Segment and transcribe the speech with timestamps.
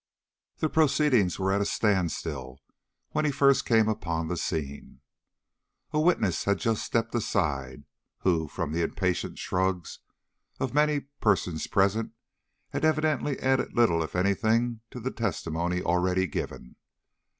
[0.57, 2.57] The proceedings were at a standstill
[3.11, 5.01] when he first came upon the scene.
[5.91, 7.83] A witness had just stepped aside,
[8.21, 9.99] who, from the impatient shrugs
[10.59, 12.13] of many persons present,
[12.69, 16.77] had evidently added little if any thing to the testimony already given.